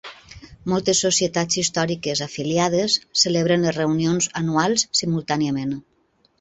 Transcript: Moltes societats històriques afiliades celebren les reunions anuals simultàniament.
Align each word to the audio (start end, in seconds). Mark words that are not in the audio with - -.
Moltes 0.71 1.01
societats 1.05 1.59
històriques 1.63 2.23
afiliades 2.27 2.97
celebren 3.27 3.69
les 3.69 3.77
reunions 3.79 4.33
anuals 4.43 4.89
simultàniament. 5.05 5.81